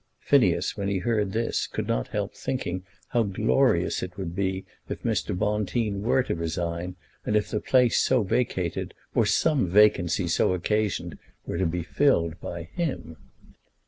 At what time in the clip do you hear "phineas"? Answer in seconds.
0.19-0.75